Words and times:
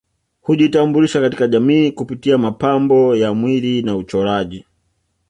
Hujitambulisha 0.41 1.21
katika 1.21 1.47
jamii 1.47 1.91
kupitia 1.91 2.37
mapambo 2.37 3.15
ya 3.15 3.33
mwili 3.33 3.81
na 3.81 3.95
uchoraji 3.95 4.65